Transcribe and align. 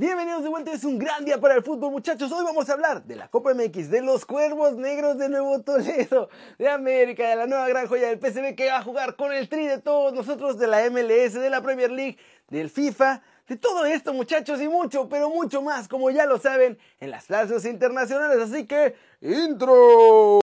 Bienvenidos 0.00 0.42
de 0.42 0.48
vuelta, 0.48 0.72
es 0.72 0.84
un 0.84 0.98
gran 0.98 1.26
día 1.26 1.38
para 1.38 1.56
el 1.56 1.62
fútbol 1.62 1.92
muchachos. 1.92 2.32
Hoy 2.32 2.42
vamos 2.42 2.70
a 2.70 2.72
hablar 2.72 3.04
de 3.04 3.16
la 3.16 3.28
Copa 3.28 3.52
MX, 3.52 3.90
de 3.90 4.00
los 4.00 4.24
Cuervos 4.24 4.74
Negros 4.74 5.18
de 5.18 5.28
Nuevo 5.28 5.60
Toledo, 5.60 6.30
de 6.58 6.70
América, 6.70 7.28
de 7.28 7.36
la 7.36 7.46
nueva 7.46 7.68
gran 7.68 7.86
joya 7.86 8.08
del 8.08 8.18
PCB 8.18 8.54
que 8.56 8.70
va 8.70 8.78
a 8.78 8.82
jugar 8.82 9.14
con 9.16 9.30
el 9.30 9.50
tri 9.50 9.66
de 9.66 9.76
todos 9.76 10.14
nosotros, 10.14 10.58
de 10.58 10.68
la 10.68 10.88
MLS, 10.88 11.34
de 11.34 11.50
la 11.50 11.60
Premier 11.60 11.90
League, 11.90 12.16
del 12.48 12.70
FIFA, 12.70 13.20
de 13.46 13.58
todo 13.58 13.84
esto 13.84 14.14
muchachos 14.14 14.62
y 14.62 14.68
mucho, 14.68 15.06
pero 15.06 15.28
mucho 15.28 15.60
más, 15.60 15.86
como 15.86 16.10
ya 16.10 16.24
lo 16.24 16.38
saben, 16.38 16.78
en 16.98 17.10
las 17.10 17.26
plazas 17.26 17.66
internacionales. 17.66 18.38
Así 18.38 18.66
que, 18.66 18.94
intro. 19.20 20.40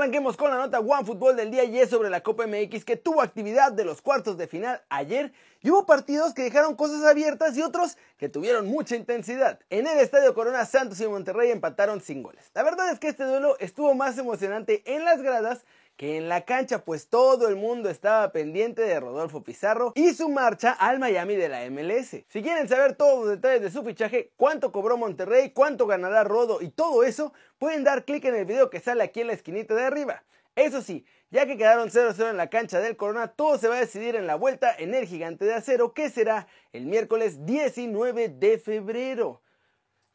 Arranquemos 0.00 0.38
con 0.38 0.50
la 0.50 0.56
nota 0.56 0.80
One 0.80 1.04
Fútbol 1.04 1.36
del 1.36 1.50
día 1.50 1.64
y 1.64 1.78
es 1.78 1.90
sobre 1.90 2.08
la 2.08 2.22
Copa 2.22 2.46
MX 2.46 2.86
que 2.86 2.96
tuvo 2.96 3.20
actividad 3.20 3.70
de 3.70 3.84
los 3.84 4.00
cuartos 4.00 4.38
de 4.38 4.46
final 4.46 4.80
ayer 4.88 5.30
y 5.60 5.68
hubo 5.68 5.84
partidos 5.84 6.32
que 6.32 6.40
dejaron 6.40 6.74
cosas 6.74 7.04
abiertas 7.04 7.54
y 7.54 7.60
otros 7.60 7.98
que 8.16 8.30
tuvieron 8.30 8.66
mucha 8.66 8.96
intensidad. 8.96 9.60
En 9.68 9.86
el 9.86 9.98
Estadio 9.98 10.32
Corona 10.32 10.64
Santos 10.64 11.02
y 11.02 11.06
Monterrey 11.06 11.50
empataron 11.50 12.00
sin 12.00 12.22
goles. 12.22 12.50
La 12.54 12.62
verdad 12.62 12.90
es 12.90 12.98
que 12.98 13.08
este 13.08 13.24
duelo 13.24 13.58
estuvo 13.58 13.94
más 13.94 14.16
emocionante 14.16 14.82
en 14.86 15.04
las 15.04 15.20
gradas 15.20 15.66
que 16.00 16.16
en 16.16 16.30
la 16.30 16.46
cancha 16.46 16.82
pues 16.82 17.10
todo 17.10 17.46
el 17.46 17.56
mundo 17.56 17.90
estaba 17.90 18.32
pendiente 18.32 18.80
de 18.80 18.98
Rodolfo 18.98 19.44
Pizarro 19.44 19.92
y 19.94 20.14
su 20.14 20.30
marcha 20.30 20.72
al 20.72 20.98
Miami 20.98 21.36
de 21.36 21.50
la 21.50 21.68
MLS. 21.68 22.24
Si 22.26 22.42
quieren 22.42 22.70
saber 22.70 22.96
todos 22.96 23.18
los 23.18 23.28
detalles 23.28 23.60
de 23.60 23.70
su 23.70 23.84
fichaje, 23.84 24.32
cuánto 24.38 24.72
cobró 24.72 24.96
Monterrey, 24.96 25.50
cuánto 25.50 25.86
ganará 25.86 26.24
Rodo 26.24 26.62
y 26.62 26.70
todo 26.70 27.04
eso, 27.04 27.34
pueden 27.58 27.84
dar 27.84 28.06
clic 28.06 28.24
en 28.24 28.34
el 28.34 28.46
video 28.46 28.70
que 28.70 28.80
sale 28.80 29.04
aquí 29.04 29.20
en 29.20 29.26
la 29.26 29.34
esquinita 29.34 29.74
de 29.74 29.84
arriba. 29.84 30.24
Eso 30.56 30.80
sí, 30.80 31.04
ya 31.30 31.44
que 31.44 31.58
quedaron 31.58 31.90
0-0 31.90 32.30
en 32.30 32.38
la 32.38 32.48
cancha 32.48 32.80
del 32.80 32.96
Corona, 32.96 33.28
todo 33.28 33.58
se 33.58 33.68
va 33.68 33.76
a 33.76 33.80
decidir 33.80 34.16
en 34.16 34.26
la 34.26 34.36
vuelta 34.36 34.74
en 34.78 34.94
el 34.94 35.06
Gigante 35.06 35.44
de 35.44 35.52
Acero, 35.52 35.92
que 35.92 36.08
será 36.08 36.46
el 36.72 36.86
miércoles 36.86 37.44
19 37.44 38.30
de 38.30 38.58
febrero. 38.58 39.42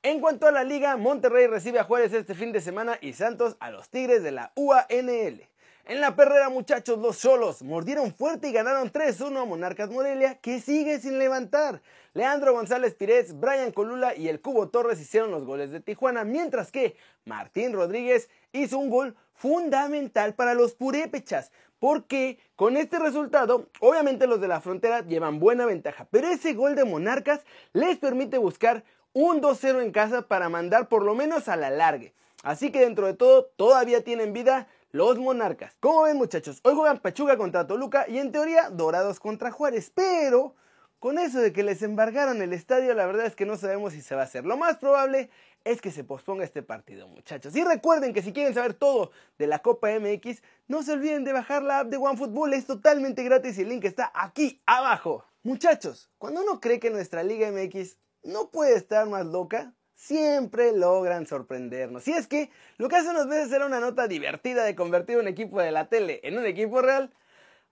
En 0.02 0.20
cuanto 0.20 0.48
a 0.48 0.52
la 0.52 0.64
liga, 0.64 0.98
Monterrey 0.98 1.46
recibe 1.46 1.78
a 1.78 1.84
Juárez 1.84 2.12
este 2.12 2.34
fin 2.34 2.52
de 2.52 2.62
semana 2.62 2.98
y 3.02 3.14
Santos 3.14 3.56
a 3.60 3.70
los 3.70 3.90
Tigres 3.90 4.24
de 4.24 4.32
la 4.32 4.52
UANL. 4.56 5.48
En 5.88 6.02
la 6.02 6.16
perrera, 6.16 6.50
muchachos, 6.50 6.98
los 6.98 7.18
solos 7.18 7.62
mordieron 7.62 8.12
fuerte 8.12 8.50
y 8.50 8.52
ganaron 8.52 8.92
3-1 8.92 9.40
a 9.40 9.46
Monarcas 9.46 9.92
Morelia, 9.92 10.40
que 10.40 10.60
sigue 10.60 11.00
sin 11.00 11.20
levantar. 11.20 11.84
Leandro 12.16 12.54
González 12.54 12.96
Pires, 12.96 13.40
Brian 13.40 13.72
Colula 13.72 14.16
y 14.16 14.28
el 14.28 14.42
Cubo 14.42 14.70
Torres 14.70 15.00
hicieron 15.00 15.30
los 15.30 15.46
goles 15.46 15.70
de 15.70 15.82
Tijuana, 15.82 16.24
mientras 16.24 16.72
que 16.72 16.96
Martín 17.24 17.72
Rodríguez 17.72 18.32
hizo 18.52 18.80
un 18.80 18.90
gol 18.90 19.16
fundamental 19.36 20.34
para 20.34 20.56
los 20.56 20.74
purépechas, 20.74 21.52
porque 21.78 22.40
con 22.56 22.78
este 22.78 22.98
resultado, 22.98 23.70
obviamente 23.80 24.26
los 24.26 24.42
de 24.42 24.48
la 24.48 24.62
frontera 24.62 25.02
llevan 25.02 25.40
buena 25.40 25.68
ventaja, 25.68 26.08
pero 26.10 26.30
ese 26.30 26.56
gol 26.56 26.74
de 26.74 26.86
Monarcas 26.86 27.42
les 27.74 28.00
permite 28.00 28.40
buscar 28.40 28.84
un 29.14 29.40
2-0 29.40 29.84
en 29.84 29.92
casa 29.92 30.24
para 30.24 30.50
mandar 30.50 30.88
por 30.88 31.04
lo 31.04 31.14
menos 31.14 31.48
a 31.48 31.56
la 31.56 31.70
largue. 31.70 32.16
Así 32.42 32.72
que 32.72 32.80
dentro 32.80 33.06
de 33.06 33.14
todo, 33.14 33.52
todavía 33.56 34.04
tienen 34.04 34.34
vida 34.34 34.68
los 34.96 35.18
Monarcas. 35.20 35.76
Como 35.82 36.04
ven 36.04 36.16
muchachos, 36.16 36.62
hoy 36.64 36.74
juegan 36.74 37.00
Pachuca 37.00 37.36
contra 37.36 37.68
Toluca 37.68 38.06
y 38.08 38.18
en 38.18 38.32
teoría 38.32 38.70
Dorados 38.70 39.20
contra 39.20 39.52
Juárez, 39.52 39.92
pero 39.94 40.56
con 41.00 41.20
eso 41.20 41.42
de 41.42 41.52
que 41.52 41.64
les 41.64 41.82
embargaron 41.82 42.42
el 42.42 42.54
estadio, 42.54 42.94
la 42.94 43.06
verdad 43.06 43.26
es 43.26 43.36
que 43.36 43.46
no 43.46 43.58
sabemos 43.58 43.92
si 43.92 44.02
se 44.02 44.16
va 44.16 44.22
a 44.22 44.24
hacer. 44.24 44.46
Lo 44.46 44.56
más 44.56 44.78
probable 44.78 45.30
es 45.66 45.82
que 45.82 45.92
se 45.92 46.06
posponga 46.06 46.46
este 46.46 46.64
partido, 46.64 47.10
muchachos. 47.10 47.54
Y 47.58 47.66
recuerden 47.66 48.14
que 48.14 48.22
si 48.22 48.32
quieren 48.32 48.54
saber 48.54 48.74
todo 48.74 49.12
de 49.38 49.48
la 49.48 49.60
Copa 49.60 49.90
MX, 50.00 50.42
no 50.70 50.82
se 50.82 50.94
olviden 50.94 51.26
de 51.26 51.34
bajar 51.34 51.62
la 51.62 51.80
app 51.80 51.90
de 51.90 51.98
OneFootball, 51.98 52.54
es 52.54 52.66
totalmente 52.66 53.22
gratis 53.24 53.58
y 53.58 53.64
el 53.64 53.70
link 53.70 53.84
está 53.84 54.14
aquí 54.16 54.62
abajo. 54.66 55.26
Muchachos, 55.44 56.10
cuando 56.18 56.42
uno 56.42 56.62
cree 56.62 56.80
que 56.80 56.90
nuestra 56.90 57.22
Liga 57.22 57.52
MX 57.52 57.98
no 58.24 58.50
puede 58.50 58.78
estar 58.78 59.10
más 59.10 59.26
loca, 59.26 59.74
siempre 59.96 60.72
logran 60.74 61.26
sorprendernos. 61.26 62.08
Y 62.08 62.14
es 62.14 62.28
que 62.28 62.50
lo 62.78 62.90
que 62.90 62.98
hace 62.98 63.10
unos 63.10 63.28
meses 63.28 63.52
era 63.52 63.66
una 63.66 63.80
nota 63.80 64.08
divertida 64.08 64.64
de 64.64 64.76
convertir 64.76 65.18
un 65.18 65.28
equipo 65.28 65.60
de 65.62 65.72
la 65.72 65.88
tele 65.88 66.20
en 66.24 66.38
un 66.38 66.46
equipo 66.46 66.82
real, 66.82 67.12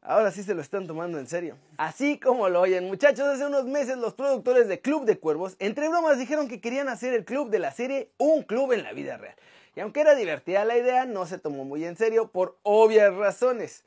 ahora 0.01 0.31
sí 0.31 0.43
se 0.43 0.55
lo 0.55 0.61
están 0.61 0.87
tomando 0.87 1.19
en 1.19 1.27
serio. 1.27 1.57
Así 1.77 2.17
como 2.17 2.49
lo 2.49 2.61
oyen, 2.61 2.87
muchachos, 2.87 3.27
hace 3.27 3.45
unos 3.45 3.65
meses 3.65 3.97
los 3.97 4.13
productores 4.13 4.67
de 4.67 4.79
Club 4.79 5.05
de 5.05 5.19
Cuervos, 5.19 5.55
entre 5.59 5.89
bromas, 5.89 6.17
dijeron 6.17 6.47
que 6.47 6.61
querían 6.61 6.89
hacer 6.89 7.13
el 7.13 7.25
club 7.25 7.49
de 7.49 7.59
la 7.59 7.71
serie 7.71 8.09
un 8.17 8.43
club 8.43 8.71
en 8.71 8.83
la 8.83 8.93
vida 8.93 9.17
real. 9.17 9.35
Y 9.75 9.79
aunque 9.79 10.01
era 10.01 10.15
divertida 10.15 10.65
la 10.65 10.77
idea, 10.77 11.05
no 11.05 11.25
se 11.25 11.39
tomó 11.39 11.65
muy 11.65 11.83
en 11.85 11.97
serio 11.97 12.27
por 12.27 12.57
obvias 12.63 13.13
razones. 13.15 13.83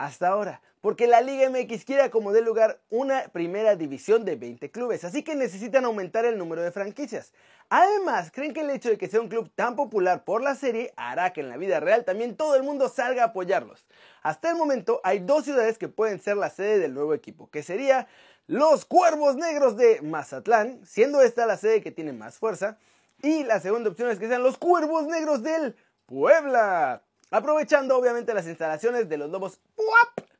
Hasta 0.00 0.28
ahora, 0.28 0.62
porque 0.80 1.06
la 1.06 1.20
Liga 1.20 1.50
MX 1.50 1.84
quiere 1.84 2.08
como 2.08 2.32
de 2.32 2.40
lugar 2.40 2.80
una 2.88 3.24
primera 3.34 3.76
división 3.76 4.24
de 4.24 4.34
20 4.34 4.70
clubes, 4.70 5.04
así 5.04 5.22
que 5.22 5.34
necesitan 5.34 5.84
aumentar 5.84 6.24
el 6.24 6.38
número 6.38 6.62
de 6.62 6.72
franquicias. 6.72 7.34
Además, 7.68 8.30
creen 8.32 8.54
que 8.54 8.62
el 8.62 8.70
hecho 8.70 8.88
de 8.88 8.96
que 8.96 9.08
sea 9.08 9.20
un 9.20 9.28
club 9.28 9.52
tan 9.54 9.76
popular 9.76 10.24
por 10.24 10.42
la 10.42 10.54
serie 10.54 10.94
hará 10.96 11.34
que 11.34 11.42
en 11.42 11.50
la 11.50 11.58
vida 11.58 11.80
real 11.80 12.06
también 12.06 12.34
todo 12.34 12.54
el 12.54 12.62
mundo 12.62 12.88
salga 12.88 13.24
a 13.24 13.26
apoyarlos. 13.26 13.84
Hasta 14.22 14.48
el 14.48 14.56
momento 14.56 15.02
hay 15.04 15.18
dos 15.18 15.44
ciudades 15.44 15.76
que 15.76 15.88
pueden 15.88 16.18
ser 16.18 16.38
la 16.38 16.48
sede 16.48 16.78
del 16.78 16.94
nuevo 16.94 17.12
equipo, 17.12 17.50
que 17.50 17.62
sería 17.62 18.08
los 18.46 18.86
Cuervos 18.86 19.36
Negros 19.36 19.76
de 19.76 20.00
Mazatlán, 20.00 20.80
siendo 20.86 21.20
esta 21.20 21.44
la 21.44 21.58
sede 21.58 21.82
que 21.82 21.90
tiene 21.90 22.14
más 22.14 22.38
fuerza, 22.38 22.78
y 23.20 23.44
la 23.44 23.60
segunda 23.60 23.90
opción 23.90 24.08
es 24.08 24.18
que 24.18 24.28
sean 24.28 24.42
los 24.42 24.56
Cuervos 24.56 25.06
Negros 25.06 25.42
del 25.42 25.76
Puebla, 26.06 27.02
aprovechando 27.30 27.96
obviamente 27.96 28.34
las 28.34 28.46
instalaciones 28.46 29.08
de 29.08 29.16
los 29.16 29.30
Lobos. 29.30 29.60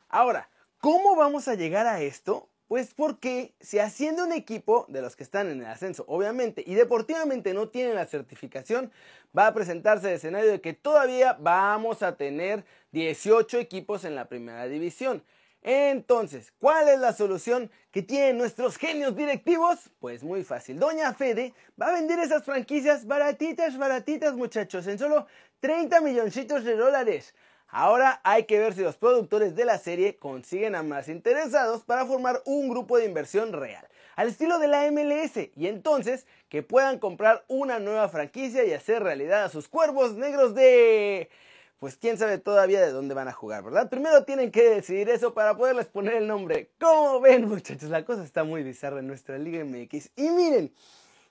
Ahora, 0.09 0.49
¿cómo 0.78 1.17
vamos 1.17 1.49
a 1.49 1.55
llegar 1.55 1.87
a 1.87 2.03
esto? 2.03 2.49
Pues 2.67 2.95
porque 2.95 3.55
si 3.61 3.81
haciendo 3.81 4.25
un 4.25 4.33
equipo 4.33 4.87
de 4.89 5.03
los 5.03 5.17
que 5.17 5.25
están 5.25 5.49
en 5.49 5.61
el 5.61 5.67
ascenso, 5.67 6.05
obviamente, 6.06 6.62
y 6.65 6.75
deportivamente 6.75 7.53
no 7.53 7.69
tienen 7.69 7.97
la 7.97 8.06
certificación, 8.06 8.93
va 9.37 9.49
a 9.49 9.55
presentarse 9.55 10.09
el 10.09 10.15
escenario 10.15 10.51
de 10.51 10.61
que 10.61 10.73
todavía 10.73 11.37
vamos 11.41 12.03
a 12.03 12.17
tener 12.17 12.65
18 12.93 13.59
equipos 13.59 14.05
en 14.05 14.15
la 14.15 14.28
primera 14.28 14.67
división. 14.69 15.25
Entonces, 15.62 16.53
¿cuál 16.59 16.88
es 16.88 16.98
la 16.98 17.12
solución 17.12 17.71
que 17.91 18.03
tienen 18.03 18.38
nuestros 18.38 18.78
genios 18.78 19.15
directivos? 19.15 19.91
Pues 19.98 20.22
muy 20.22 20.43
fácil. 20.43 20.78
Doña 20.78 21.12
Fede 21.12 21.54
va 21.81 21.88
a 21.88 21.93
vender 21.93 22.19
esas 22.19 22.44
franquicias 22.44 23.06
baratitas, 23.06 23.76
baratitas, 23.76 24.34
muchachos, 24.34 24.87
en 24.87 24.98
solo 24.98 25.26
30 25.60 26.00
milloncitos 26.00 26.65
de 26.65 26.76
dólares. 26.76 27.34
Ahora 27.69 28.21
hay 28.25 28.44
que 28.44 28.59
ver 28.59 28.75
si 28.75 28.81
los 28.81 28.97
productores 28.97 29.54
de 29.54 29.65
la 29.65 29.78
serie 29.78 30.16
consiguen 30.16 30.75
a 30.75 30.82
más 30.82 31.09
interesados 31.09 31.84
para 31.84 32.04
formar 32.04 32.42
un 32.44 32.69
grupo 32.69 32.97
de 32.97 33.04
inversión 33.04 33.53
real, 33.53 33.87
al 34.16 34.28
estilo 34.28 34.59
de 34.59 34.66
la 34.66 34.91
MLS, 34.91 35.50
y 35.54 35.69
entonces 35.69 36.27
que 36.48 36.65
puedan 36.65 36.98
comprar 36.98 37.44
una 37.47 37.78
nueva 37.78 38.09
franquicia 38.09 38.65
y 38.65 38.72
hacer 38.72 39.04
realidad 39.04 39.44
a 39.44 39.48
sus 39.50 39.69
cuervos 39.69 40.15
negros 40.16 40.54
de... 40.54 41.31
Pues 41.81 41.97
quién 41.97 42.19
sabe 42.19 42.37
todavía 42.37 42.83
de 42.83 42.93
dónde 42.93 43.15
van 43.15 43.29
a 43.29 43.33
jugar, 43.33 43.65
¿verdad? 43.65 43.89
Primero 43.89 44.25
tienen 44.25 44.51
que 44.51 44.69
decidir 44.69 45.09
eso 45.09 45.33
para 45.33 45.57
poderles 45.57 45.87
poner 45.87 46.13
el 46.13 46.27
nombre. 46.27 46.71
Como 46.79 47.23
ven 47.23 47.49
muchachos, 47.49 47.89
la 47.89 48.05
cosa 48.05 48.23
está 48.23 48.45
muy 48.45 48.63
bizarra 48.63 49.01
en 49.01 49.07
nuestra 49.07 49.39
Liga 49.39 49.65
MX. 49.65 50.11
Y 50.15 50.29
miren, 50.29 50.75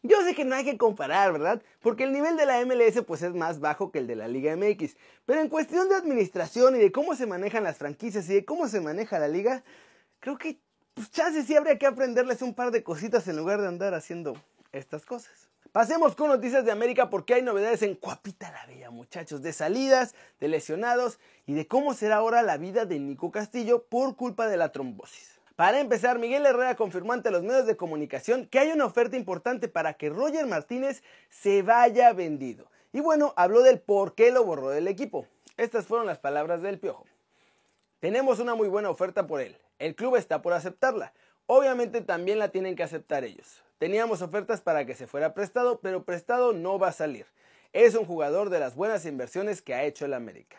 yo 0.01 0.19
sé 0.23 0.33
que 0.33 0.45
no 0.45 0.55
hay 0.55 0.65
que 0.65 0.75
comparar, 0.75 1.31
¿verdad? 1.33 1.61
Porque 1.81 2.05
el 2.05 2.11
nivel 2.11 2.35
de 2.35 2.47
la 2.47 2.65
MLS 2.65 3.03
pues 3.05 3.21
es 3.21 3.35
más 3.35 3.59
bajo 3.59 3.91
que 3.91 3.99
el 3.99 4.07
de 4.07 4.15
la 4.15 4.27
Liga 4.27 4.55
MX. 4.55 4.95
Pero 5.27 5.39
en 5.39 5.49
cuestión 5.49 5.87
de 5.87 5.95
administración 5.95 6.75
y 6.75 6.79
de 6.79 6.91
cómo 6.91 7.15
se 7.15 7.27
manejan 7.27 7.63
las 7.63 7.77
franquicias 7.77 8.27
y 8.31 8.33
de 8.33 8.45
cómo 8.45 8.67
se 8.67 8.81
maneja 8.81 9.19
la 9.19 9.27
liga, 9.27 9.63
creo 10.19 10.39
que 10.39 10.57
pues 10.95 11.11
chances 11.11 11.45
sí 11.45 11.55
habría 11.55 11.77
que 11.77 11.85
aprenderles 11.85 12.41
un 12.41 12.55
par 12.55 12.71
de 12.71 12.81
cositas 12.81 13.27
en 13.27 13.37
lugar 13.37 13.61
de 13.61 13.67
andar 13.67 13.93
haciendo 13.93 14.35
estas 14.71 15.05
cosas. 15.05 15.48
Pasemos 15.71 16.15
con 16.15 16.29
noticias 16.29 16.65
de 16.65 16.71
América 16.71 17.11
porque 17.11 17.35
hay 17.35 17.43
novedades 17.43 17.83
en 17.83 17.93
Cuapita 17.93 18.51
la 18.51 18.65
Bella, 18.65 18.89
muchachos, 18.89 19.43
de 19.43 19.53
salidas, 19.53 20.15
de 20.39 20.47
lesionados 20.47 21.19
y 21.45 21.53
de 21.53 21.67
cómo 21.67 21.93
será 21.93 22.15
ahora 22.15 22.41
la 22.41 22.57
vida 22.57 22.85
de 22.85 22.97
Nico 22.97 23.29
Castillo 23.29 23.83
por 23.83 24.15
culpa 24.15 24.47
de 24.47 24.57
la 24.57 24.71
trombosis. 24.71 25.39
Para 25.55 25.79
empezar, 25.79 26.17
Miguel 26.17 26.47
Herrera 26.47 26.75
confirmó 26.75 27.13
ante 27.13 27.29
los 27.29 27.43
medios 27.43 27.67
de 27.67 27.77
comunicación 27.77 28.47
que 28.47 28.57
hay 28.57 28.71
una 28.71 28.85
oferta 28.85 29.15
importante 29.15 29.67
para 29.67 29.93
que 29.93 30.09
Roger 30.09 30.47
Martínez 30.47 31.03
se 31.29 31.61
vaya 31.61 32.13
vendido. 32.13 32.65
Y 32.91 33.01
bueno, 33.01 33.35
habló 33.37 33.61
del 33.61 33.79
por 33.79 34.15
qué 34.15 34.31
lo 34.31 34.43
borró 34.43 34.69
del 34.69 34.87
equipo. 34.87 35.27
Estas 35.55 35.85
fueron 35.85 36.07
las 36.07 36.17
palabras 36.17 36.63
del 36.63 36.79
Piojo. 36.79 37.05
Tenemos 37.99 38.39
una 38.39 38.55
muy 38.55 38.69
buena 38.69 38.89
oferta 38.89 39.27
por 39.27 39.39
él. 39.39 39.55
El 39.77 39.93
club 39.93 40.15
está 40.15 40.41
por 40.41 40.53
aceptarla. 40.53 41.13
Obviamente 41.45 42.01
también 42.01 42.39
la 42.39 42.49
tienen 42.49 42.75
que 42.75 42.81
aceptar 42.81 43.23
ellos. 43.23 43.61
Teníamos 43.79 44.21
ofertas 44.21 44.59
para 44.59 44.85
que 44.85 44.93
se 44.93 45.07
fuera 45.07 45.33
prestado, 45.33 45.79
pero 45.79 46.03
prestado 46.03 46.51
no 46.51 46.77
va 46.77 46.89
a 46.89 46.91
salir. 46.91 47.25
Es 47.71 47.95
un 47.95 48.03
jugador 48.03 48.49
de 48.49 48.59
las 48.59 48.75
buenas 48.75 49.05
inversiones 49.05 49.61
que 49.61 49.73
ha 49.73 49.83
hecho 49.83 50.03
el 50.03 50.13
América. 50.13 50.57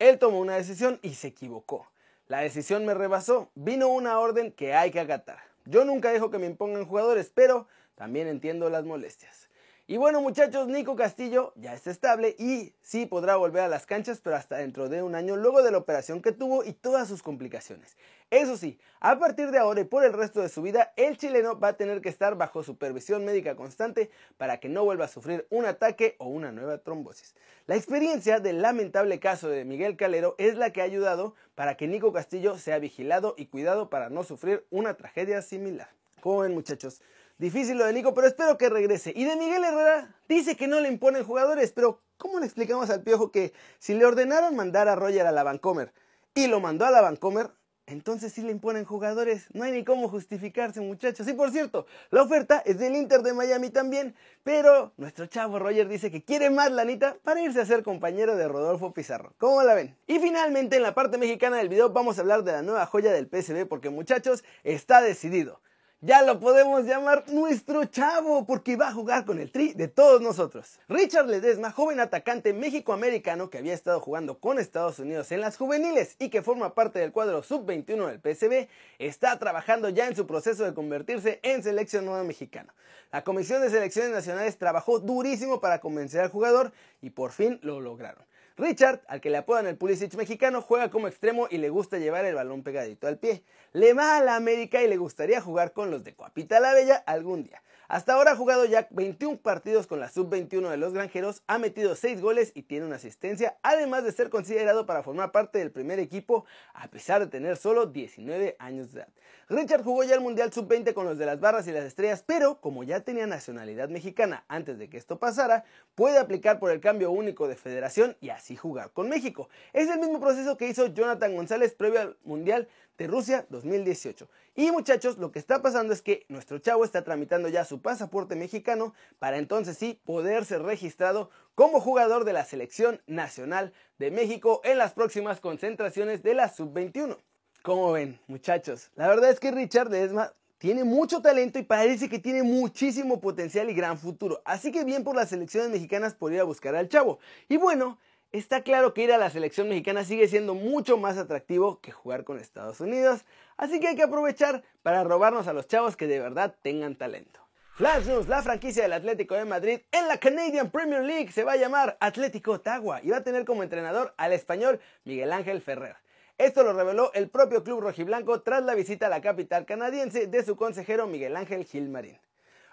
Él 0.00 0.18
tomó 0.18 0.40
una 0.40 0.56
decisión 0.56 0.98
y 1.00 1.14
se 1.14 1.28
equivocó. 1.28 1.86
La 2.26 2.40
decisión 2.40 2.84
me 2.84 2.92
rebasó, 2.92 3.50
vino 3.54 3.86
una 3.86 4.18
orden 4.18 4.50
que 4.50 4.74
hay 4.74 4.90
que 4.90 4.98
acatar. 4.98 5.38
Yo 5.64 5.84
nunca 5.84 6.10
dejo 6.10 6.28
que 6.30 6.40
me 6.40 6.46
impongan 6.46 6.86
jugadores, 6.86 7.30
pero 7.32 7.68
también 7.94 8.26
entiendo 8.26 8.68
las 8.68 8.84
molestias. 8.84 9.45
Y 9.88 9.98
bueno 9.98 10.20
muchachos, 10.20 10.66
Nico 10.66 10.96
Castillo 10.96 11.52
ya 11.54 11.72
está 11.72 11.92
estable 11.92 12.34
y 12.40 12.74
sí 12.82 13.06
podrá 13.06 13.36
volver 13.36 13.62
a 13.62 13.68
las 13.68 13.86
canchas, 13.86 14.20
pero 14.20 14.34
hasta 14.34 14.56
dentro 14.56 14.88
de 14.88 15.00
un 15.04 15.14
año 15.14 15.36
luego 15.36 15.62
de 15.62 15.70
la 15.70 15.78
operación 15.78 16.22
que 16.22 16.32
tuvo 16.32 16.64
y 16.64 16.72
todas 16.72 17.06
sus 17.06 17.22
complicaciones. 17.22 17.96
Eso 18.28 18.56
sí, 18.56 18.80
a 18.98 19.16
partir 19.20 19.52
de 19.52 19.58
ahora 19.58 19.82
y 19.82 19.84
por 19.84 20.04
el 20.04 20.12
resto 20.12 20.40
de 20.40 20.48
su 20.48 20.60
vida, 20.60 20.92
el 20.96 21.16
chileno 21.16 21.60
va 21.60 21.68
a 21.68 21.76
tener 21.76 22.00
que 22.00 22.08
estar 22.08 22.34
bajo 22.36 22.64
supervisión 22.64 23.24
médica 23.24 23.54
constante 23.54 24.10
para 24.36 24.58
que 24.58 24.68
no 24.68 24.84
vuelva 24.84 25.04
a 25.04 25.08
sufrir 25.08 25.46
un 25.50 25.66
ataque 25.66 26.16
o 26.18 26.26
una 26.26 26.50
nueva 26.50 26.78
trombosis. 26.78 27.36
La 27.68 27.76
experiencia 27.76 28.40
del 28.40 28.62
lamentable 28.62 29.20
caso 29.20 29.48
de 29.48 29.64
Miguel 29.64 29.96
Calero 29.96 30.34
es 30.38 30.56
la 30.56 30.70
que 30.70 30.80
ha 30.80 30.84
ayudado 30.84 31.36
para 31.54 31.76
que 31.76 31.86
Nico 31.86 32.12
Castillo 32.12 32.58
sea 32.58 32.80
vigilado 32.80 33.36
y 33.38 33.46
cuidado 33.46 33.88
para 33.88 34.10
no 34.10 34.24
sufrir 34.24 34.66
una 34.70 34.94
tragedia 34.94 35.42
similar. 35.42 35.90
¿Cómo 36.20 36.40
ven 36.40 36.54
muchachos? 36.54 37.02
Difícil 37.38 37.76
lo 37.76 37.84
de 37.84 37.92
Nico, 37.92 38.14
pero 38.14 38.26
espero 38.26 38.56
que 38.56 38.70
regrese. 38.70 39.12
Y 39.14 39.24
de 39.24 39.36
Miguel 39.36 39.62
Herrera, 39.62 40.14
dice 40.26 40.56
que 40.56 40.66
no 40.66 40.80
le 40.80 40.88
imponen 40.88 41.22
jugadores, 41.22 41.70
pero 41.70 42.00
¿cómo 42.16 42.40
le 42.40 42.46
explicamos 42.46 42.88
al 42.88 43.02
Piojo 43.02 43.30
que 43.30 43.52
si 43.78 43.92
le 43.92 44.06
ordenaron 44.06 44.56
mandar 44.56 44.88
a 44.88 44.94
Roger 44.94 45.26
a 45.26 45.32
la 45.32 45.42
Vancomer 45.42 45.92
y 46.34 46.46
lo 46.46 46.60
mandó 46.60 46.86
a 46.86 46.90
la 46.90 47.02
Vancomer, 47.02 47.50
entonces 47.84 48.32
sí 48.32 48.40
le 48.40 48.52
imponen 48.52 48.86
jugadores? 48.86 49.48
No 49.52 49.64
hay 49.64 49.72
ni 49.72 49.84
cómo 49.84 50.08
justificarse, 50.08 50.80
muchachos. 50.80 51.28
Y 51.28 51.34
por 51.34 51.50
cierto, 51.50 51.84
la 52.08 52.22
oferta 52.22 52.62
es 52.64 52.78
del 52.78 52.96
Inter 52.96 53.20
de 53.20 53.34
Miami 53.34 53.68
también, 53.68 54.14
pero 54.42 54.94
nuestro 54.96 55.26
chavo 55.26 55.58
Roger 55.58 55.88
dice 55.88 56.10
que 56.10 56.24
quiere 56.24 56.48
más 56.48 56.72
lanita 56.72 57.18
para 57.22 57.42
irse 57.42 57.60
a 57.60 57.66
ser 57.66 57.82
compañero 57.82 58.34
de 58.36 58.48
Rodolfo 58.48 58.94
Pizarro. 58.94 59.34
¿Cómo 59.36 59.62
la 59.62 59.74
ven? 59.74 59.94
Y 60.06 60.20
finalmente, 60.20 60.76
en 60.76 60.82
la 60.82 60.94
parte 60.94 61.18
mexicana 61.18 61.58
del 61.58 61.68
video, 61.68 61.90
vamos 61.90 62.16
a 62.16 62.22
hablar 62.22 62.44
de 62.44 62.52
la 62.52 62.62
nueva 62.62 62.86
joya 62.86 63.12
del 63.12 63.28
PSB, 63.28 63.66
porque 63.66 63.90
muchachos, 63.90 64.42
está 64.64 65.02
decidido 65.02 65.60
ya 66.06 66.22
lo 66.22 66.38
podemos 66.38 66.84
llamar 66.84 67.24
nuestro 67.26 67.84
chavo 67.84 68.46
porque 68.46 68.76
va 68.76 68.88
a 68.88 68.92
jugar 68.92 69.24
con 69.24 69.40
el 69.40 69.50
tri 69.50 69.72
de 69.72 69.88
todos 69.88 70.22
nosotros. 70.22 70.78
Richard 70.88 71.26
Ledesma, 71.26 71.72
joven 71.72 71.98
atacante 71.98 72.52
mexicoamericano 72.52 73.50
que 73.50 73.58
había 73.58 73.74
estado 73.74 73.98
jugando 73.98 74.38
con 74.38 74.60
Estados 74.60 75.00
Unidos 75.00 75.32
en 75.32 75.40
las 75.40 75.56
juveniles 75.56 76.14
y 76.20 76.28
que 76.28 76.42
forma 76.42 76.74
parte 76.74 77.00
del 77.00 77.10
cuadro 77.10 77.42
sub-21 77.42 78.06
del 78.06 78.20
PSB, 78.20 78.68
está 79.00 79.36
trabajando 79.40 79.88
ya 79.88 80.06
en 80.06 80.14
su 80.14 80.28
proceso 80.28 80.62
de 80.62 80.74
convertirse 80.74 81.40
en 81.42 81.64
seleccionado 81.64 82.22
mexicano. 82.22 82.72
La 83.10 83.24
Comisión 83.24 83.60
de 83.60 83.70
Selecciones 83.70 84.12
Nacionales 84.12 84.58
trabajó 84.58 85.00
durísimo 85.00 85.60
para 85.60 85.80
convencer 85.80 86.20
al 86.20 86.30
jugador 86.30 86.72
y 87.02 87.10
por 87.10 87.32
fin 87.32 87.58
lo 87.62 87.80
lograron. 87.80 88.24
Richard, 88.56 89.02
al 89.08 89.20
que 89.20 89.28
le 89.28 89.36
apodan 89.36 89.66
el 89.66 89.76
Pulisic 89.76 90.14
mexicano, 90.14 90.62
juega 90.62 90.90
como 90.90 91.08
extremo 91.08 91.46
y 91.50 91.58
le 91.58 91.68
gusta 91.68 91.98
llevar 91.98 92.24
el 92.24 92.34
balón 92.34 92.62
pegadito 92.62 93.06
al 93.06 93.18
pie. 93.18 93.42
Le 93.72 93.92
va 93.92 94.16
a 94.16 94.22
la 94.22 94.34
América 94.34 94.82
y 94.82 94.88
le 94.88 94.96
gustaría 94.96 95.42
jugar 95.42 95.72
con 95.72 95.90
los 95.90 96.04
de 96.04 96.14
Coapita 96.14 96.58
la 96.58 96.72
Bella 96.72 96.96
algún 97.06 97.42
día. 97.42 97.62
Hasta 97.88 98.14
ahora 98.14 98.32
ha 98.32 98.36
jugado 98.36 98.64
ya 98.64 98.88
21 98.90 99.38
partidos 99.38 99.86
con 99.86 100.00
la 100.00 100.08
sub-21 100.08 100.70
de 100.70 100.76
los 100.76 100.92
granjeros, 100.92 101.42
ha 101.46 101.58
metido 101.58 101.94
6 101.94 102.20
goles 102.20 102.50
y 102.54 102.62
tiene 102.62 102.84
una 102.84 102.96
asistencia, 102.96 103.58
además 103.62 104.02
de 104.02 104.10
ser 104.10 104.28
considerado 104.28 104.86
para 104.86 105.04
formar 105.04 105.30
parte 105.30 105.58
del 105.58 105.70
primer 105.70 106.00
equipo 106.00 106.44
a 106.74 106.88
pesar 106.88 107.20
de 107.20 107.28
tener 107.28 107.56
solo 107.56 107.86
19 107.86 108.56
años 108.58 108.92
de 108.92 109.00
edad. 109.00 109.08
Richard 109.48 109.84
jugó 109.84 110.02
ya 110.02 110.16
el 110.16 110.20
Mundial 110.20 110.52
sub-20 110.52 110.92
con 110.94 111.04
los 111.04 111.18
de 111.18 111.26
las 111.26 111.38
barras 111.38 111.68
y 111.68 111.72
las 111.72 111.84
estrellas, 111.84 112.24
pero 112.26 112.60
como 112.60 112.82
ya 112.82 113.00
tenía 113.00 113.28
nacionalidad 113.28 113.88
mexicana 113.88 114.44
antes 114.48 114.78
de 114.78 114.88
que 114.88 114.96
esto 114.96 115.20
pasara, 115.20 115.64
puede 115.94 116.18
aplicar 116.18 116.58
por 116.58 116.72
el 116.72 116.80
cambio 116.80 117.12
único 117.12 117.46
de 117.46 117.54
federación 117.54 118.16
y 118.20 118.30
así 118.30 118.56
jugar 118.56 118.90
con 118.90 119.08
México. 119.08 119.48
Es 119.72 119.88
el 119.88 120.00
mismo 120.00 120.18
proceso 120.18 120.56
que 120.56 120.68
hizo 120.68 120.86
Jonathan 120.86 121.36
González 121.36 121.74
previo 121.74 122.00
al 122.00 122.16
Mundial 122.24 122.68
de 122.98 123.06
Rusia 123.06 123.46
2018. 123.50 124.28
Y 124.54 124.70
muchachos, 124.70 125.18
lo 125.18 125.32
que 125.32 125.38
está 125.38 125.62
pasando 125.62 125.92
es 125.92 126.02
que 126.02 126.24
nuestro 126.28 126.58
chavo 126.58 126.84
está 126.84 127.04
tramitando 127.04 127.48
ya 127.48 127.64
su 127.64 127.80
pasaporte 127.80 128.36
mexicano 128.36 128.94
para 129.18 129.38
entonces 129.38 129.76
sí 129.76 130.00
poder 130.04 130.44
ser 130.44 130.62
registrado 130.62 131.30
como 131.54 131.80
jugador 131.80 132.24
de 132.24 132.32
la 132.32 132.44
selección 132.44 133.02
nacional 133.06 133.72
de 133.98 134.10
México 134.10 134.60
en 134.64 134.78
las 134.78 134.92
próximas 134.92 135.40
concentraciones 135.40 136.22
de 136.22 136.34
la 136.34 136.48
sub-21. 136.48 137.18
Como 137.62 137.92
ven, 137.92 138.18
muchachos, 138.28 138.90
la 138.94 139.08
verdad 139.08 139.30
es 139.30 139.40
que 139.40 139.50
Richard 139.50 139.92
Esma 139.92 140.32
tiene 140.58 140.84
mucho 140.84 141.20
talento 141.20 141.58
y 141.58 141.62
parece 141.62 142.08
que 142.08 142.18
tiene 142.18 142.42
muchísimo 142.42 143.20
potencial 143.20 143.68
y 143.68 143.74
gran 143.74 143.98
futuro. 143.98 144.40
Así 144.44 144.72
que 144.72 144.84
bien 144.84 145.04
por 145.04 145.16
las 145.16 145.28
selecciones 145.28 145.70
mexicanas 145.70 146.14
por 146.14 146.32
ir 146.32 146.40
a 146.40 146.44
buscar 146.44 146.74
al 146.74 146.88
chavo. 146.88 147.18
Y 147.48 147.56
bueno, 147.56 147.98
Está 148.36 148.60
claro 148.60 148.92
que 148.92 149.02
ir 149.02 149.12
a 149.12 149.16
la 149.16 149.30
selección 149.30 149.66
mexicana 149.66 150.04
sigue 150.04 150.28
siendo 150.28 150.54
mucho 150.54 150.98
más 150.98 151.16
atractivo 151.16 151.80
que 151.80 151.90
jugar 151.90 152.24
con 152.24 152.38
Estados 152.38 152.82
Unidos, 152.82 153.24
así 153.56 153.80
que 153.80 153.88
hay 153.88 153.96
que 153.96 154.02
aprovechar 154.02 154.62
para 154.82 155.04
robarnos 155.04 155.48
a 155.48 155.54
los 155.54 155.66
chavos 155.68 155.96
que 155.96 156.06
de 156.06 156.20
verdad 156.20 156.54
tengan 156.60 156.96
talento. 156.96 157.40
Flash 157.76 158.04
News, 158.04 158.28
la 158.28 158.42
franquicia 158.42 158.82
del 158.82 158.92
Atlético 158.92 159.36
de 159.36 159.46
Madrid 159.46 159.80
en 159.90 160.06
la 160.06 160.18
Canadian 160.18 160.70
Premier 160.70 161.02
League 161.02 161.32
se 161.32 161.44
va 161.44 161.52
a 161.52 161.56
llamar 161.56 161.96
Atlético 161.98 162.52
Ottawa 162.52 163.00
y 163.02 163.08
va 163.08 163.16
a 163.16 163.24
tener 163.24 163.46
como 163.46 163.62
entrenador 163.62 164.12
al 164.18 164.34
español 164.34 164.80
Miguel 165.04 165.32
Ángel 165.32 165.62
Ferrer. 165.62 165.96
Esto 166.36 166.62
lo 166.62 166.74
reveló 166.74 167.12
el 167.14 167.30
propio 167.30 167.64
club 167.64 167.80
rojiblanco 167.80 168.42
tras 168.42 168.62
la 168.62 168.74
visita 168.74 169.06
a 169.06 169.08
la 169.08 169.22
capital 169.22 169.64
canadiense 169.64 170.26
de 170.26 170.44
su 170.44 170.56
consejero 170.56 171.06
Miguel 171.06 171.38
Ángel 171.38 171.64
Gilmarín. 171.64 172.18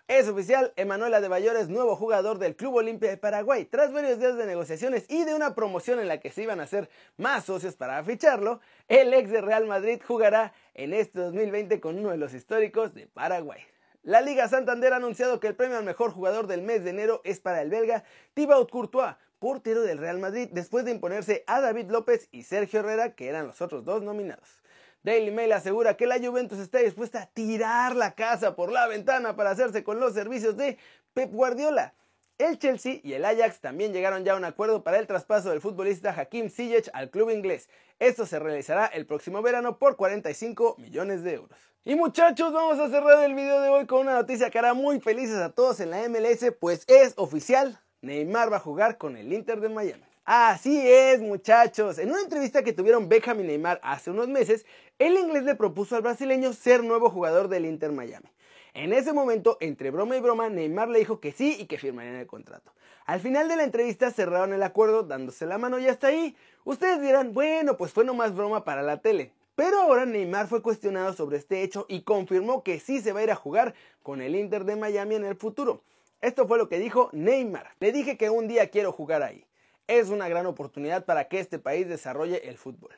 Es 0.10 0.28
oficial, 0.28 0.74
Emanuela 0.76 1.22
de 1.22 1.30
Bayor 1.30 1.56
es 1.56 1.70
nuevo 1.70 1.96
jugador 1.96 2.38
del 2.38 2.58
Club 2.58 2.76
Olimpia 2.76 3.10
de 3.10 3.16
Paraguay. 3.16 3.64
Tras 3.64 3.94
varios 3.94 4.20
días 4.20 4.36
de 4.36 4.46
negociaciones 4.46 5.06
y 5.08 5.24
de 5.24 5.34
una 5.34 5.56
promoción 5.56 6.02
en 6.02 6.10
la 6.10 6.20
que 6.20 6.30
se 6.30 6.44
iban 6.44 6.60
a 6.60 6.64
hacer 6.64 6.90
más 7.16 7.46
socios 7.46 7.78
para 7.78 8.04
ficharlo, 8.04 8.60
el 8.90 9.14
ex 9.14 9.32
de 9.32 9.40
Real 9.40 9.66
Madrid 9.66 10.02
jugará 10.06 10.54
en 10.74 10.94
este 10.94 11.22
2020 11.22 11.80
con 11.80 11.98
uno 11.98 12.10
de 12.10 12.18
los 12.18 12.34
históricos 12.34 12.94
de 12.94 13.08
Paraguay. 13.08 13.62
La 14.02 14.20
Liga 14.20 14.50
Santander 14.50 14.92
ha 14.92 14.98
anunciado 14.98 15.40
que 15.40 15.48
el 15.48 15.56
premio 15.56 15.78
al 15.78 15.86
mejor 15.86 16.12
jugador 16.12 16.48
del 16.48 16.64
mes 16.64 16.84
de 16.84 16.90
enero 16.90 17.22
es 17.24 17.40
para 17.40 17.62
el 17.62 17.70
belga 17.70 18.04
Thibaut 18.34 18.70
Courtois, 18.70 19.16
portero 19.40 19.84
del 19.84 20.00
Real 20.00 20.20
Madrid, 20.20 20.50
después 20.52 20.84
de 20.84 20.92
imponerse 20.92 21.46
a 21.48 21.62
David 21.62 21.90
López 21.90 22.28
y 22.34 22.44
Sergio 22.44 22.82
Herrera, 22.82 23.16
que 23.16 23.30
eran 23.30 23.48
los 23.48 23.62
otros 23.62 23.86
dos 23.86 24.04
nominados. 24.04 24.63
Daily 25.04 25.32
Mail 25.32 25.52
asegura 25.52 25.98
que 25.98 26.08
la 26.08 26.18
Juventus 26.18 26.60
está 26.60 26.80
dispuesta 26.80 27.24
a 27.24 27.26
tirar 27.26 27.94
la 27.94 28.16
casa 28.16 28.56
por 28.56 28.72
la 28.72 28.88
ventana 28.88 29.36
para 29.36 29.52
hacerse 29.52 29.84
con 29.84 30.00
los 30.00 30.14
servicios 30.14 30.56
de 30.56 30.78
Pep 31.14 31.30
Guardiola. 31.30 31.94
El 32.38 32.58
Chelsea 32.58 33.02
y 33.04 33.12
el 33.12 33.26
Ajax 33.26 33.60
también 33.60 33.92
llegaron 33.92 34.24
ya 34.24 34.32
a 34.32 34.38
un 34.38 34.46
acuerdo 34.46 34.82
para 34.82 35.00
el 35.00 35.06
traspaso 35.06 35.50
del 35.50 35.60
futbolista 35.60 36.16
Hakim 36.18 36.50
Ziyech 36.50 36.90
al 36.94 37.10
club 37.10 37.32
inglés. 37.32 37.68
Esto 38.00 38.26
se 38.26 38.40
realizará 38.40 38.86
el 38.86 39.06
próximo 39.06 39.42
verano 39.42 39.78
por 39.78 39.98
45 39.98 40.78
millones 40.78 41.22
de 41.22 41.34
euros. 41.34 41.60
Y 41.84 41.96
muchachos, 41.96 42.54
vamos 42.54 42.80
a 42.80 42.90
cerrar 42.90 43.26
el 43.26 43.36
video 43.36 43.60
de 43.60 43.68
hoy 43.68 43.86
con 43.86 44.00
una 44.00 44.14
noticia 44.14 44.50
que 44.50 44.58
hará 44.58 44.74
muy 44.74 45.02
felices 45.02 45.36
a 45.36 45.52
todos 45.52 45.82
en 45.82 45.90
la 45.90 46.08
MLS, 46.08 46.54
pues 46.62 46.86
es 46.88 47.14
oficial, 47.18 47.78
Neymar 48.02 48.52
va 48.52 48.58
a 48.58 48.62
jugar 48.62 48.98
con 48.98 49.18
el 49.18 49.34
Inter 49.34 49.60
de 49.60 49.68
Miami. 49.68 50.13
Así 50.26 50.80
es, 50.88 51.20
muchachos. 51.20 51.98
En 51.98 52.10
una 52.10 52.22
entrevista 52.22 52.64
que 52.64 52.72
tuvieron 52.72 53.10
Beckham 53.10 53.42
y 53.42 53.44
Neymar 53.44 53.82
hace 53.84 54.10
unos 54.10 54.30
meses, 54.30 54.66
el 54.98 55.18
inglés 55.18 55.44
le 55.44 55.56
propuso 55.56 55.98
al 55.98 56.02
brasileño 56.02 56.54
ser 56.54 56.82
nuevo 56.82 57.10
jugador 57.10 57.50
del 57.50 57.66
Inter 57.66 57.92
Miami. 57.92 58.30
En 58.74 58.94
ese 58.94 59.12
momento, 59.12 59.58
entre 59.60 59.92
broma 59.92 60.16
y 60.16 60.22
broma, 60.22 60.50
Neymar 60.50 60.88
le 60.88 61.00
dijo 61.00 61.20
que 61.20 61.34
sí 61.34 61.58
y 61.60 61.66
que 61.66 61.78
firmarían 61.78 62.16
el 62.16 62.26
contrato. 62.26 62.72
Al 63.06 63.20
final 63.20 63.50
de 63.50 63.58
la 63.58 63.66
entrevista 63.66 64.12
cerraron 64.12 64.54
el 64.54 64.64
acuerdo 64.64 65.04
dándose 65.04 65.46
la 65.46 65.58
mano 65.58 65.78
y 65.78 65.90
hasta 65.90 66.08
ahí. 66.08 66.38
Ustedes 66.64 67.02
dirán, 67.02 67.34
bueno, 67.34 67.76
pues 67.76 67.92
fue 67.92 68.06
nomás 68.06 68.34
broma 68.34 68.64
para 68.64 68.82
la 68.82 69.02
tele. 69.02 69.34
Pero 69.56 69.82
ahora 69.82 70.06
Neymar 70.06 70.48
fue 70.48 70.62
cuestionado 70.62 71.12
sobre 71.12 71.36
este 71.36 71.64
hecho 71.64 71.86
y 71.90 72.04
confirmó 72.04 72.64
que 72.64 72.80
sí 72.80 73.02
se 73.02 73.12
va 73.12 73.20
a 73.20 73.24
ir 73.24 73.32
a 73.32 73.36
jugar 73.36 73.74
con 74.02 74.22
el 74.22 74.38
Inter 74.38 74.64
de 74.64 74.78
Miami 74.78 75.16
en 75.16 75.26
el 75.26 75.36
futuro. 75.36 75.84
Esto 76.22 76.48
fue 76.48 76.58
lo 76.58 76.70
que 76.70 76.80
dijo 76.80 77.10
Neymar. 77.12 77.72
Le 77.82 77.92
dije 77.92 78.16
que 78.16 78.30
un 78.30 78.48
día 78.48 78.70
quiero 78.70 78.94
jugar 78.94 79.22
ahí 79.22 79.46
es 79.88 80.10
una 80.10 80.28
gran 80.28 80.46
oportunidad 80.46 81.06
para 81.06 81.28
que 81.28 81.40
este 81.40 81.60
país 81.60 81.88
desarrolle 81.88 82.50
el 82.50 82.58
fútbol. 82.58 82.92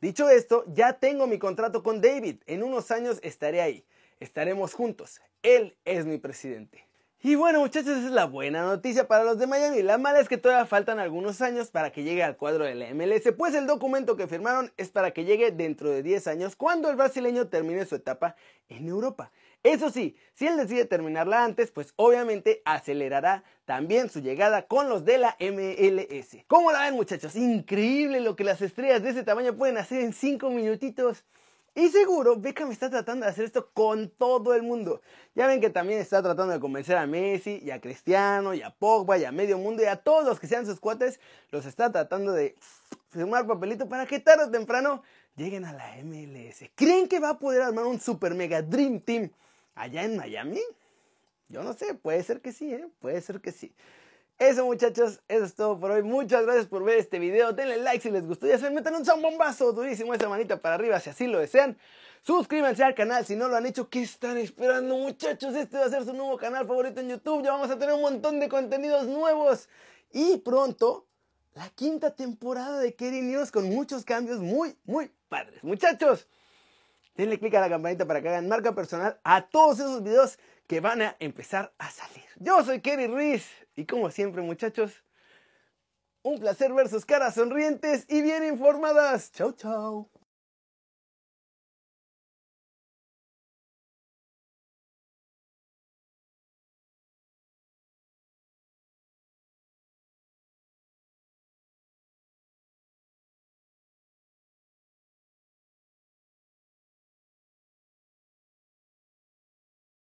Dicho 0.00 0.28
esto, 0.28 0.64
ya 0.68 0.94
tengo 0.94 1.26
mi 1.26 1.38
contrato 1.38 1.82
con 1.82 2.00
David. 2.00 2.36
En 2.46 2.62
unos 2.62 2.90
años 2.90 3.18
estaré 3.22 3.60
ahí. 3.60 3.84
Estaremos 4.20 4.74
juntos. 4.74 5.20
Él 5.42 5.76
es 5.84 6.06
mi 6.06 6.18
presidente. 6.18 6.88
Y 7.20 7.34
bueno 7.34 7.58
muchachos, 7.58 7.96
esa 7.96 8.06
es 8.06 8.12
la 8.12 8.26
buena 8.26 8.62
noticia 8.62 9.08
para 9.08 9.24
los 9.24 9.40
de 9.40 9.48
Miami. 9.48 9.82
La 9.82 9.98
mala 9.98 10.20
es 10.20 10.28
que 10.28 10.38
todavía 10.38 10.66
faltan 10.66 11.00
algunos 11.00 11.40
años 11.40 11.68
para 11.68 11.90
que 11.90 12.04
llegue 12.04 12.22
al 12.22 12.36
cuadro 12.36 12.64
de 12.64 12.76
la 12.76 12.94
MLS, 12.94 13.32
pues 13.36 13.54
el 13.54 13.66
documento 13.66 14.16
que 14.16 14.28
firmaron 14.28 14.72
es 14.76 14.90
para 14.90 15.10
que 15.10 15.24
llegue 15.24 15.50
dentro 15.50 15.90
de 15.90 16.04
10 16.04 16.28
años 16.28 16.54
cuando 16.54 16.88
el 16.90 16.94
brasileño 16.94 17.48
termine 17.48 17.84
su 17.86 17.96
etapa 17.96 18.36
en 18.68 18.86
Europa. 18.86 19.32
Eso 19.62 19.90
sí, 19.90 20.16
si 20.34 20.46
él 20.46 20.56
decide 20.56 20.84
terminarla 20.84 21.44
antes, 21.44 21.70
pues 21.70 21.92
obviamente 21.96 22.62
acelerará 22.64 23.42
también 23.64 24.08
su 24.08 24.20
llegada 24.20 24.66
con 24.66 24.88
los 24.88 25.04
de 25.04 25.18
la 25.18 25.36
MLS. 25.40 26.44
¿Cómo 26.46 26.70
la 26.70 26.82
ven 26.82 26.94
muchachos? 26.94 27.34
Increíble 27.34 28.20
lo 28.20 28.36
que 28.36 28.44
las 28.44 28.62
estrellas 28.62 29.02
de 29.02 29.10
ese 29.10 29.24
tamaño 29.24 29.56
pueden 29.56 29.76
hacer 29.76 30.00
en 30.02 30.12
5 30.12 30.50
minutitos. 30.50 31.24
Y 31.74 31.90
seguro 31.90 32.36
Beckham 32.36 32.72
está 32.72 32.90
tratando 32.90 33.24
de 33.24 33.30
hacer 33.30 33.44
esto 33.44 33.70
con 33.72 34.08
todo 34.10 34.54
el 34.54 34.62
mundo. 34.62 35.00
Ya 35.34 35.46
ven 35.46 35.60
que 35.60 35.70
también 35.70 36.00
está 36.00 36.22
tratando 36.22 36.52
de 36.52 36.60
convencer 36.60 36.96
a 36.96 37.06
Messi 37.06 37.60
y 37.62 37.70
a 37.70 37.80
Cristiano 37.80 38.54
y 38.54 38.62
a 38.62 38.70
Pogba 38.70 39.18
y 39.18 39.24
a 39.24 39.32
medio 39.32 39.58
mundo 39.58 39.82
y 39.82 39.86
a 39.86 39.96
todos 39.96 40.24
los 40.24 40.40
que 40.40 40.46
sean 40.46 40.66
sus 40.66 40.80
cuates. 40.80 41.20
Los 41.50 41.66
está 41.66 41.92
tratando 41.92 42.32
de 42.32 42.56
firmar 43.10 43.46
papelito 43.46 43.88
para 43.88 44.06
que 44.06 44.18
tarde 44.18 44.44
o 44.44 44.50
temprano 44.50 45.02
lleguen 45.36 45.64
a 45.64 45.72
la 45.72 45.94
MLS. 46.02 46.68
¿Creen 46.74 47.06
que 47.06 47.20
va 47.20 47.30
a 47.30 47.38
poder 47.38 47.62
armar 47.62 47.86
un 47.86 48.00
super 48.00 48.34
mega 48.34 48.60
dream 48.62 49.00
team 49.00 49.30
allá 49.78 50.04
en 50.04 50.16
Miami? 50.16 50.60
Yo 51.48 51.62
no 51.62 51.72
sé, 51.72 51.94
puede 51.94 52.22
ser 52.22 52.40
que 52.40 52.52
sí, 52.52 52.72
¿eh? 52.72 52.88
Puede 53.00 53.20
ser 53.20 53.40
que 53.40 53.52
sí. 53.52 53.74
Eso 54.38 54.64
muchachos, 54.66 55.20
eso 55.26 55.44
es 55.44 55.54
todo 55.54 55.80
por 55.80 55.90
hoy. 55.90 56.02
Muchas 56.02 56.44
gracias 56.44 56.66
por 56.66 56.84
ver 56.84 56.98
este 56.98 57.18
video. 57.18 57.52
Denle 57.52 57.78
like 57.78 58.00
si 58.00 58.10
les 58.10 58.24
gustó. 58.24 58.46
Ya 58.46 58.56
se 58.56 58.70
metan 58.70 58.94
un 58.94 59.04
zambombazo 59.04 59.72
durísimo 59.72 60.14
esa 60.14 60.28
manita 60.28 60.60
para 60.60 60.76
arriba 60.76 61.00
si 61.00 61.10
así 61.10 61.26
lo 61.26 61.40
desean. 61.40 61.76
Suscríbanse 62.22 62.84
al 62.84 62.94
canal 62.94 63.26
si 63.26 63.34
no 63.34 63.48
lo 63.48 63.56
han 63.56 63.66
hecho. 63.66 63.88
¿Qué 63.88 64.02
están 64.02 64.36
esperando 64.36 64.96
muchachos? 64.96 65.56
Este 65.56 65.76
va 65.78 65.86
a 65.86 65.90
ser 65.90 66.04
su 66.04 66.12
nuevo 66.12 66.36
canal 66.36 66.68
favorito 66.68 67.00
en 67.00 67.08
YouTube. 67.08 67.42
Ya 67.42 67.50
vamos 67.50 67.70
a 67.70 67.78
tener 67.78 67.94
un 67.94 68.02
montón 68.02 68.38
de 68.38 68.48
contenidos 68.48 69.06
nuevos. 69.06 69.68
Y 70.12 70.36
pronto, 70.38 71.08
la 71.54 71.68
quinta 71.70 72.14
temporada 72.14 72.78
de 72.78 72.94
Kerry 72.94 73.22
News 73.22 73.50
con 73.50 73.68
muchos 73.68 74.04
cambios 74.04 74.38
muy, 74.38 74.76
muy 74.84 75.10
padres. 75.28 75.64
Muchachos, 75.64 76.28
denle 77.18 77.38
click 77.38 77.54
a 77.54 77.60
la 77.60 77.68
campanita 77.68 78.06
para 78.06 78.22
que 78.22 78.28
hagan 78.28 78.48
marca 78.48 78.74
personal 78.74 79.20
a 79.24 79.48
todos 79.48 79.80
esos 79.80 80.02
videos 80.02 80.38
que 80.68 80.80
van 80.80 81.02
a 81.02 81.16
empezar 81.18 81.74
a 81.78 81.90
salir. 81.90 82.24
Yo 82.36 82.62
soy 82.64 82.80
Kerry 82.80 83.08
Ruiz 83.08 83.44
y 83.74 83.84
como 83.86 84.10
siempre 84.10 84.40
muchachos, 84.40 85.04
un 86.22 86.38
placer 86.38 86.72
ver 86.72 86.88
sus 86.88 87.04
caras 87.04 87.34
sonrientes 87.34 88.06
y 88.08 88.22
bien 88.22 88.44
informadas. 88.44 89.32
Chau, 89.32 89.52
chau. 89.52 90.08